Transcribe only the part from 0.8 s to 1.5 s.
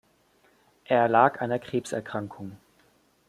Er erlag